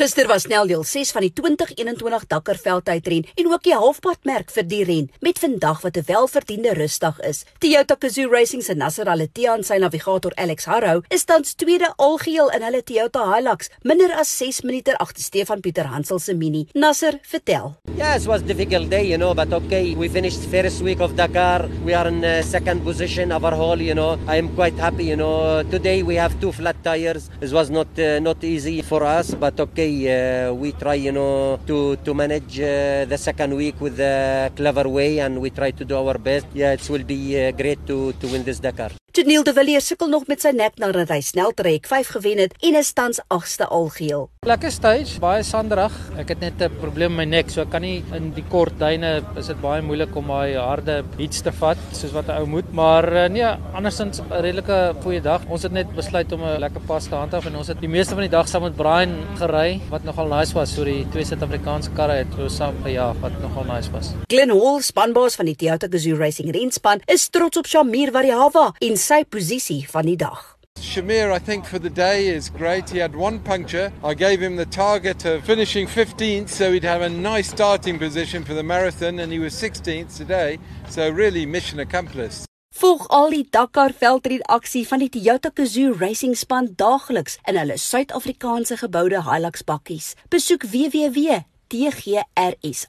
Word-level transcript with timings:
Gister 0.00 0.24
was 0.30 0.46
sneldeel 0.46 0.80
6 0.80 1.10
van 1.12 1.26
die 1.26 1.32
2021 1.36 2.22
Dakar 2.30 2.56
veldtydren 2.56 3.26
en 3.36 3.48
ook 3.50 3.66
die 3.66 3.74
halfpadmerk 3.76 4.48
vir 4.54 4.64
die 4.64 4.78
ren 4.88 5.10
met 5.20 5.36
vandag 5.42 5.82
wat 5.84 5.98
'n 5.98 6.06
welverdiende 6.08 6.72
rusdag 6.72 7.20
is. 7.20 7.44
Toyota 7.58 7.96
Gazoo 8.00 8.30
Racing 8.32 8.62
se 8.62 8.74
Nasser 8.74 9.08
Al-Attiyah 9.08 9.58
en 9.58 9.62
sy 9.62 9.76
navigator 9.76 10.32
Alex 10.36 10.64
Harrow 10.64 11.04
is 11.10 11.24
tans 11.24 11.54
tweede 11.54 11.92
algeheel 11.98 12.48
in 12.48 12.62
hulle 12.62 12.82
Toyota 12.82 13.34
Hilux, 13.34 13.68
minder 13.82 14.10
as 14.12 14.38
6 14.38 14.62
minute 14.62 14.96
agter 14.98 15.22
Stefan 15.22 15.60
Pieter 15.60 15.84
Hansel 15.84 16.18
se 16.18 16.34
Mini. 16.34 16.66
Nasser, 16.72 17.18
vertel. 17.22 17.76
Yes, 17.96 18.26
was 18.26 18.42
difficult 18.42 18.88
day, 18.88 19.04
you 19.06 19.18
know, 19.18 19.34
but 19.34 19.52
okay, 19.52 19.94
we 19.94 20.08
finished 20.08 20.40
first 20.50 20.80
week 20.80 21.00
of 21.00 21.14
Dakar. 21.14 21.68
We 21.84 21.92
are 21.94 22.08
in 22.08 22.24
uh, 22.24 22.42
second 22.42 22.84
position 22.84 23.32
overall, 23.32 23.78
you 23.78 23.94
know. 23.94 24.18
I 24.26 24.38
am 24.38 24.48
quite 24.54 24.78
happy, 24.78 25.04
you 25.04 25.16
know. 25.16 25.62
Today 25.70 26.02
we 26.02 26.14
have 26.14 26.40
two 26.40 26.52
flat 26.52 26.76
tires. 26.82 27.28
It 27.42 27.52
was 27.52 27.68
not 27.68 27.88
uh, 27.98 28.18
not 28.20 28.42
easy 28.42 28.80
for 28.80 29.02
us, 29.04 29.34
but 29.34 29.60
okay 29.60 29.89
okay, 29.90 30.48
uh, 30.48 30.52
we 30.54 30.72
try, 30.72 30.94
you 30.94 31.12
know, 31.12 31.58
to 31.66 31.96
to 32.04 32.14
manage 32.14 32.60
uh, 32.60 33.04
the 33.06 33.18
second 33.18 33.54
week 33.54 33.74
with 33.80 33.98
a 34.00 34.50
clever 34.54 34.88
way, 34.88 35.18
and 35.18 35.40
we 35.40 35.50
try 35.50 35.70
to 35.70 35.84
do 35.84 35.96
our 35.96 36.18
best. 36.18 36.46
Yeah, 36.54 36.72
it 36.72 36.82
will 36.88 37.04
be 37.04 37.34
uh, 37.38 37.50
great 37.52 37.82
to 37.86 38.12
to 38.20 38.26
win 38.30 38.44
this 38.44 38.60
Dakar. 38.60 38.99
Janiel 39.12 39.42
de 39.42 39.52
Villiers 39.52 39.86
sukkel 39.90 40.06
nog 40.06 40.28
met 40.30 40.38
sy 40.38 40.52
nek 40.54 40.76
nadat 40.78 41.10
hy 41.10 41.16
sneltrek 41.26 41.88
5 41.90 42.12
gewen 42.14 42.38
het 42.44 42.52
en 42.62 42.76
is 42.78 42.92
tans 42.94 43.18
agste 43.34 43.66
algeheel. 43.66 44.28
Lekker 44.46 44.70
stage, 44.70 45.16
baie 45.18 45.42
sanderig. 45.42 45.96
Ek 46.14 46.28
het 46.30 46.40
net 46.40 46.62
'n 46.62 46.78
probleem 46.78 47.16
met 47.16 47.26
my 47.26 47.36
nek, 47.36 47.50
so 47.50 47.62
ek 47.62 47.70
kan 47.70 47.82
nie 47.82 48.04
in 48.14 48.30
die 48.32 48.44
kort 48.48 48.78
duine 48.78 49.24
is 49.36 49.48
dit 49.48 49.60
baie 49.60 49.82
moeilik 49.82 50.14
om 50.14 50.26
daai 50.26 50.54
harde 50.54 51.02
iets 51.18 51.42
te 51.42 51.50
vat 51.50 51.76
soos 51.92 52.12
wat 52.12 52.28
'n 52.28 52.38
ou 52.38 52.46
moet. 52.46 52.72
Maar 52.72 53.12
uh, 53.12 53.28
nee, 53.28 53.42
andersins 53.74 54.20
'n 54.20 54.30
redelike 54.30 54.94
goeie 55.02 55.20
dag. 55.20 55.42
Ons 55.48 55.62
het 55.62 55.72
net 55.72 55.90
besluit 55.96 56.32
om 56.32 56.42
'n 56.44 56.60
lekker 56.60 56.80
pas 56.86 57.04
te 57.04 57.14
handhaaf 57.14 57.46
en 57.46 57.56
ons 57.56 57.66
het 57.66 57.80
die 57.80 57.88
meeste 57.88 58.14
van 58.14 58.22
die 58.22 58.30
dag 58.30 58.48
saam 58.48 58.62
met 58.62 58.76
Brian 58.76 59.26
gery 59.38 59.80
wat 59.90 60.04
nogal 60.04 60.28
nice 60.28 60.54
was. 60.54 60.74
So 60.74 60.84
die 60.84 61.04
twee 61.10 61.24
Suid-Afrikaanse 61.24 61.90
karre 61.96 62.12
het 62.12 62.28
so 62.36 62.48
saam 62.48 62.74
gejaag 62.84 63.16
wat 63.20 63.32
nogal 63.42 63.64
nice 63.64 63.90
was. 63.90 64.12
Glenn 64.28 64.50
Hall, 64.50 64.80
spanbaas 64.80 65.34
van 65.34 65.46
die 65.46 65.56
Toyota 65.56 65.88
Gazoo 65.90 66.16
Racing 66.16 66.54
renspan, 66.54 67.00
is 67.06 67.28
trots 67.28 67.56
op 67.56 67.66
Shamir 67.66 68.12
Variava 68.12 68.72
en 68.78 68.99
sy 69.00 69.24
posisie 69.24 69.82
van 69.90 70.06
die 70.06 70.16
dag. 70.16 70.38
Shamir, 70.80 71.30
I 71.30 71.38
think 71.38 71.66
for 71.66 71.78
the 71.78 71.90
day 71.90 72.28
is 72.28 72.48
great. 72.48 72.88
He 72.88 72.98
had 72.98 73.14
one 73.14 73.38
puncture. 73.40 73.92
I 74.02 74.14
gave 74.14 74.40
him 74.40 74.56
the 74.56 74.66
target 74.66 75.24
of 75.24 75.44
finishing 75.44 75.86
15th, 75.86 76.48
so 76.48 76.72
he'd 76.72 76.84
have 76.84 77.02
a 77.02 77.08
nice 77.08 77.50
starting 77.50 77.98
position 77.98 78.44
for 78.44 78.54
the 78.54 78.62
marathon, 78.62 79.18
and 79.18 79.30
he 79.30 79.38
was 79.38 79.54
16th 79.54 80.16
today. 80.16 80.58
So 80.88 81.10
really, 81.10 81.44
mission 81.44 81.80
accomplished. 81.80 82.46
Volg 82.80 83.04
al 83.10 83.30
die 83.30 83.44
Dakar 83.50 83.92
veldren 83.92 84.42
aksie 84.48 84.86
van 84.88 85.02
die 85.02 85.10
Toyota 85.10 85.50
Gazoo 85.52 85.92
Racing 86.00 86.36
span 86.38 86.70
daagliks 86.78 87.36
in 87.44 87.58
hulle 87.60 87.76
Suid-Afrikaanse 87.76 88.78
geboude 88.80 89.24
Hilux 89.26 89.66
bakkies. 89.66 90.14
Besoek 90.30 90.64
www 90.70 91.49
tgrsa.co.za 91.70 92.88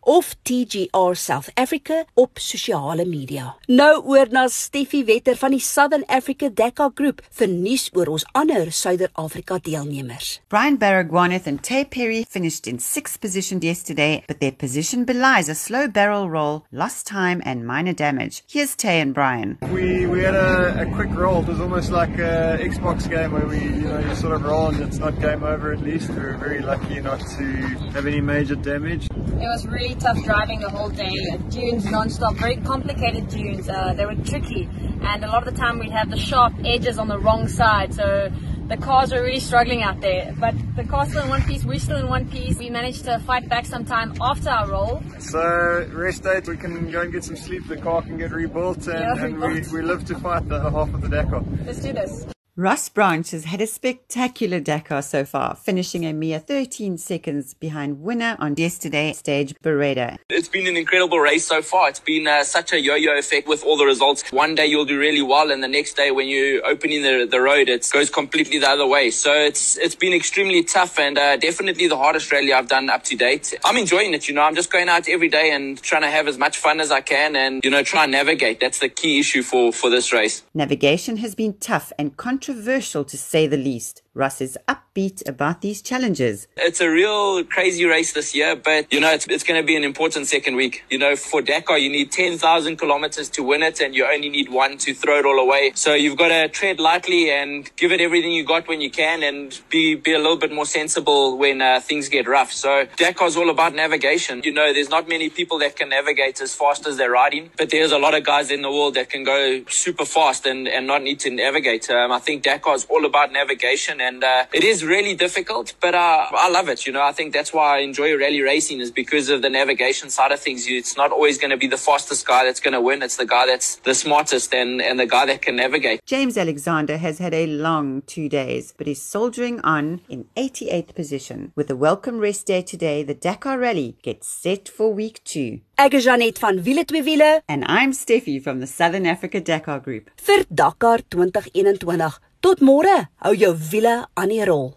of 0.00 0.34
TGR 0.42 1.14
South 1.14 1.48
Africa 1.54 2.04
op 2.14 2.38
sosiale 2.38 3.04
media. 3.06 3.54
Nou 3.66 4.02
oor 4.04 4.26
na 4.30 4.48
Steffie 4.48 5.04
Wetter 5.04 5.36
van 5.38 5.50
die 5.54 5.60
Southern 5.62 6.04
Africa 6.06 6.48
Dakar 6.50 6.90
Group 6.94 7.22
vir 7.38 7.48
nuus 7.48 7.86
oor 7.94 8.06
ons 8.16 8.26
ander 8.34 8.72
Suider-Afrika 8.74 9.58
deelnemers. 9.62 10.40
Brian 10.50 10.78
Baragwanath 10.78 11.46
and 11.46 11.62
Taye 11.62 11.84
Perry 11.84 12.24
finished 12.24 12.66
in 12.66 12.78
6th 12.78 13.20
position 13.20 13.60
yesterday, 13.62 14.24
but 14.26 14.40
their 14.40 14.52
position 14.52 15.04
belies 15.04 15.48
a 15.48 15.54
slow 15.54 15.86
barrel 15.88 16.28
roll, 16.30 16.64
lost 16.72 17.06
time 17.06 17.40
and 17.44 17.66
minor 17.66 17.94
damage. 17.94 18.42
Here's 18.48 18.74
Taye 18.74 19.00
and 19.02 19.14
Brian. 19.14 19.58
We 19.72 20.06
we 20.06 20.22
had 20.22 20.34
a, 20.34 20.82
a 20.82 20.86
quick 20.94 21.14
roll. 21.14 21.42
It 21.42 21.48
was 21.48 21.60
almost 21.60 21.90
like 21.90 22.18
a 22.18 22.58
Xbox 22.60 23.08
game 23.08 23.32
where 23.32 23.46
we 23.46 23.60
you 23.60 23.88
know 23.88 24.00
you 24.00 24.14
sort 24.16 24.34
of 24.34 24.42
roll 24.44 24.68
and 24.68 24.80
it's 24.80 24.98
not 24.98 25.20
game 25.20 25.44
over 25.44 25.72
at 25.72 25.80
least. 25.80 26.10
We 26.10 26.16
were 26.16 26.36
very 26.36 26.60
lucky 26.60 27.03
not 27.04 27.20
to 27.20 27.44
have 27.92 28.06
any 28.06 28.20
major 28.20 28.54
damage. 28.54 29.06
It 29.12 29.46
was 29.46 29.66
really 29.66 29.94
tough 29.94 30.22
driving 30.24 30.60
the 30.60 30.70
whole 30.70 30.88
day. 30.88 31.12
Dunes 31.50 31.84
non-stop, 31.84 32.34
very 32.36 32.56
complicated 32.56 33.28
dunes. 33.28 33.68
Uh, 33.68 33.92
they 33.92 34.06
were 34.06 34.14
tricky, 34.14 34.68
and 35.02 35.22
a 35.22 35.28
lot 35.28 35.46
of 35.46 35.54
the 35.54 35.60
time 35.60 35.78
we'd 35.78 35.92
have 35.92 36.10
the 36.10 36.16
sharp 36.16 36.54
edges 36.64 36.98
on 36.98 37.08
the 37.08 37.18
wrong 37.18 37.46
side. 37.46 37.92
So 37.92 38.30
the 38.68 38.78
cars 38.78 39.12
were 39.12 39.20
really 39.20 39.40
struggling 39.40 39.82
out 39.82 40.00
there. 40.00 40.34
But 40.38 40.54
the 40.76 40.84
car's 40.84 41.10
still 41.10 41.24
in 41.24 41.28
one 41.28 41.42
piece. 41.42 41.62
We're 41.62 41.78
still 41.78 41.98
in 41.98 42.08
one 42.08 42.26
piece. 42.30 42.56
We 42.58 42.70
managed 42.70 43.04
to 43.04 43.18
fight 43.18 43.50
back 43.50 43.66
some 43.66 43.84
time 43.84 44.14
after 44.22 44.48
our 44.48 44.70
roll. 44.70 45.02
So 45.18 45.86
rest 45.92 46.22
date, 46.22 46.48
we 46.48 46.56
can 46.56 46.90
go 46.90 47.02
and 47.02 47.12
get 47.12 47.22
some 47.22 47.36
sleep. 47.36 47.68
The 47.68 47.76
car 47.76 48.00
can 48.00 48.16
get 48.16 48.30
rebuilt, 48.30 48.86
and, 48.86 49.18
yeah, 49.18 49.24
and 49.26 49.40
we, 49.40 49.60
we 49.72 49.82
live 49.82 50.06
to 50.06 50.18
fight 50.18 50.48
the 50.48 50.70
half 50.70 50.94
of 50.94 51.02
the 51.02 51.08
Dakar. 51.08 51.44
Let's 51.66 51.80
do 51.80 51.92
this. 51.92 52.26
Ross 52.56 52.88
Branch 52.88 53.28
has 53.32 53.46
had 53.46 53.60
a 53.60 53.66
spectacular 53.66 54.60
Dakar 54.60 55.02
so 55.02 55.24
far, 55.24 55.56
finishing 55.56 56.06
a 56.06 56.12
mere 56.12 56.38
13 56.38 56.98
seconds 56.98 57.52
behind 57.52 58.00
winner 58.00 58.36
on 58.38 58.54
yesterday's 58.56 59.18
stage, 59.18 59.56
Beretta. 59.60 60.18
It's 60.28 60.46
been 60.46 60.68
an 60.68 60.76
incredible 60.76 61.18
race 61.18 61.44
so 61.44 61.62
far. 61.62 61.88
It's 61.88 61.98
been 61.98 62.28
uh, 62.28 62.44
such 62.44 62.72
a 62.72 62.80
yo-yo 62.80 63.18
effect 63.18 63.48
with 63.48 63.64
all 63.64 63.76
the 63.76 63.84
results. 63.84 64.30
One 64.30 64.54
day 64.54 64.66
you'll 64.66 64.84
do 64.84 64.96
really 64.96 65.20
well, 65.20 65.50
and 65.50 65.64
the 65.64 65.68
next 65.68 65.94
day 65.94 66.12
when 66.12 66.28
you 66.28 66.62
open 66.62 66.92
in 66.92 67.02
the, 67.02 67.26
the 67.28 67.40
road, 67.40 67.68
it 67.68 67.90
goes 67.92 68.08
completely 68.08 68.60
the 68.60 68.68
other 68.68 68.86
way. 68.86 69.10
So 69.10 69.32
it's 69.32 69.76
it's 69.76 69.96
been 69.96 70.12
extremely 70.12 70.62
tough 70.62 70.96
and 71.00 71.18
uh, 71.18 71.36
definitely 71.36 71.88
the 71.88 71.96
hardest 71.96 72.30
rally 72.30 72.52
I've 72.52 72.68
done 72.68 72.88
up 72.88 73.02
to 73.04 73.16
date. 73.16 73.52
I'm 73.64 73.76
enjoying 73.76 74.14
it. 74.14 74.28
You 74.28 74.34
know, 74.36 74.42
I'm 74.42 74.54
just 74.54 74.70
going 74.70 74.88
out 74.88 75.08
every 75.08 75.28
day 75.28 75.50
and 75.50 75.82
trying 75.82 76.02
to 76.02 76.10
have 76.10 76.28
as 76.28 76.38
much 76.38 76.58
fun 76.58 76.78
as 76.78 76.92
I 76.92 77.00
can, 77.00 77.34
and 77.34 77.64
you 77.64 77.70
know, 77.70 77.82
try 77.82 78.04
and 78.04 78.12
navigate. 78.12 78.60
That's 78.60 78.78
the 78.78 78.88
key 78.88 79.18
issue 79.18 79.42
for 79.42 79.72
for 79.72 79.90
this 79.90 80.12
race. 80.12 80.44
Navigation 80.54 81.16
has 81.16 81.34
been 81.34 81.54
tough 81.54 81.92
and 81.98 82.16
controversial 82.44 83.06
to 83.06 83.16
say 83.16 83.46
the 83.46 83.56
least. 83.56 84.02
Russ 84.14 84.40
is 84.40 84.56
upbeat 84.68 85.28
about 85.28 85.60
these 85.60 85.82
challenges. 85.82 86.46
It's 86.56 86.80
a 86.80 86.88
real 86.88 87.42
crazy 87.44 87.84
race 87.84 88.12
this 88.12 88.32
year, 88.32 88.54
but 88.54 88.92
you 88.92 89.00
know, 89.00 89.10
it's, 89.10 89.26
it's 89.26 89.42
going 89.42 89.60
to 89.60 89.66
be 89.66 89.76
an 89.76 89.82
important 89.82 90.28
second 90.28 90.54
week. 90.54 90.84
You 90.88 90.98
know, 90.98 91.16
for 91.16 91.42
Dakar, 91.42 91.78
you 91.78 91.90
need 91.90 92.12
10,000 92.12 92.76
kilometers 92.76 93.28
to 93.30 93.42
win 93.42 93.64
it, 93.64 93.80
and 93.80 93.92
you 93.92 94.06
only 94.06 94.28
need 94.28 94.50
one 94.50 94.78
to 94.78 94.94
throw 94.94 95.18
it 95.18 95.26
all 95.26 95.40
away. 95.40 95.72
So 95.74 95.94
you've 95.94 96.16
got 96.16 96.28
to 96.28 96.48
tread 96.48 96.78
lightly 96.78 97.30
and 97.30 97.68
give 97.76 97.90
it 97.90 98.00
everything 98.00 98.30
you 98.30 98.44
got 98.44 98.68
when 98.68 98.80
you 98.80 98.90
can, 98.90 99.24
and 99.24 99.60
be, 99.68 99.96
be 99.96 100.14
a 100.14 100.18
little 100.18 100.36
bit 100.36 100.52
more 100.52 100.66
sensible 100.66 101.36
when 101.36 101.60
uh, 101.60 101.80
things 101.80 102.08
get 102.08 102.28
rough. 102.28 102.52
So 102.52 102.86
Dakar's 102.96 103.36
all 103.36 103.50
about 103.50 103.74
navigation. 103.74 104.42
You 104.44 104.52
know, 104.52 104.72
there's 104.72 104.90
not 104.90 105.08
many 105.08 105.28
people 105.28 105.58
that 105.58 105.74
can 105.74 105.88
navigate 105.88 106.40
as 106.40 106.54
fast 106.54 106.86
as 106.86 106.96
they're 106.98 107.10
riding, 107.10 107.50
but 107.58 107.70
there's 107.70 107.90
a 107.90 107.98
lot 107.98 108.14
of 108.14 108.22
guys 108.22 108.52
in 108.52 108.62
the 108.62 108.70
world 108.70 108.94
that 108.94 109.10
can 109.10 109.24
go 109.24 109.64
super 109.68 110.04
fast 110.04 110.46
and, 110.46 110.68
and 110.68 110.86
not 110.86 111.02
need 111.02 111.18
to 111.20 111.30
navigate. 111.30 111.90
Um, 111.90 112.12
I 112.12 112.20
think 112.20 112.44
Dakar's 112.44 112.84
all 112.88 113.04
about 113.04 113.32
navigation 113.32 114.00
and 114.04 114.22
uh, 114.22 114.44
it 114.52 114.64
is 114.64 114.84
really 114.84 115.14
difficult, 115.14 115.74
but 115.80 115.94
uh, 115.94 116.26
I 116.46 116.50
love 116.50 116.68
it. 116.68 116.86
You 116.86 116.92
know, 116.92 117.02
I 117.02 117.12
think 117.12 117.32
that's 117.32 117.52
why 117.52 117.76
I 117.76 117.78
enjoy 117.78 118.16
rally 118.16 118.42
racing 118.42 118.80
is 118.80 118.90
because 118.90 119.30
of 119.30 119.40
the 119.42 119.50
navigation 119.50 120.10
side 120.10 120.32
of 120.32 120.40
things. 120.40 120.66
It's 120.68 120.96
not 120.96 121.10
always 121.10 121.38
going 121.38 121.50
to 121.50 121.56
be 121.56 121.66
the 121.66 121.82
fastest 121.88 122.26
guy 122.26 122.44
that's 122.44 122.60
going 122.60 122.74
to 122.74 122.80
win. 122.80 123.02
It's 123.02 123.16
the 123.16 123.26
guy 123.26 123.46
that's 123.46 123.76
the 123.76 123.94
smartest 123.94 124.54
and, 124.54 124.82
and 124.82 125.00
the 125.00 125.06
guy 125.06 125.24
that 125.26 125.40
can 125.42 125.56
navigate. 125.56 126.04
James 126.04 126.36
Alexander 126.36 126.98
has 126.98 127.18
had 127.18 127.32
a 127.32 127.46
long 127.46 128.02
two 128.02 128.28
days, 128.28 128.74
but 128.76 128.86
is 128.86 129.00
soldiering 129.00 129.60
on 129.62 130.02
in 130.08 130.26
88th 130.36 130.94
position. 130.94 131.52
With 131.54 131.70
a 131.70 131.76
welcome 131.76 132.18
rest 132.18 132.46
day 132.46 132.62
today, 132.62 133.02
the 133.02 133.14
Dakar 133.14 133.58
Rally 133.58 133.96
gets 134.02 134.28
set 134.28 134.68
for 134.68 134.92
week 134.92 135.22
two. 135.24 135.60
Ek 135.74 135.96
is 135.98 136.04
Janet 136.06 136.38
van 136.38 136.60
Wiele 136.62 136.84
twee 136.86 137.02
wiele 137.02 137.42
and 137.50 137.64
I'm 137.66 137.92
Steffi 137.92 138.38
from 138.40 138.60
the 138.60 138.66
Southern 138.66 139.06
Africa 139.06 139.40
Dakar 139.40 139.80
Group. 139.80 140.10
Vir 140.22 140.44
Dakar 140.48 141.02
2021 141.08 142.20
Tot 142.44 142.60
môre. 142.60 143.08
Hou 143.24 143.34
jou 143.34 143.54
wiele 143.72 144.04
aan 144.14 144.28
die 144.28 144.44
rol. 144.44 144.74